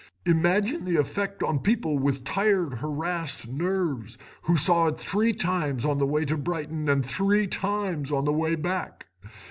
Imagine 0.25 0.83
the 0.83 0.95
effect 0.95 1.43
on 1.43 1.59
people 1.59 1.99
with 1.99 2.23
tired, 2.23 2.73
harassed 2.79 3.47
nerves 3.47 4.17
who 4.41 4.57
saw 4.57 4.87
it 4.87 4.99
three 4.99 5.31
times 5.31 5.85
on 5.85 5.99
the 5.99 6.07
way 6.07 6.25
to 6.25 6.37
Brighton 6.37 6.89
and 6.89 7.05
three 7.05 7.45
times 7.45 8.11
on 8.11 8.25
the 8.25 8.33
way 8.33 8.55
back. 8.55 9.09